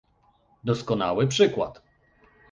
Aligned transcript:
Doskonały 0.65 1.27
przykład! 1.27 1.81